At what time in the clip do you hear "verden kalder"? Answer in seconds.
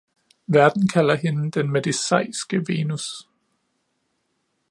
0.49-1.15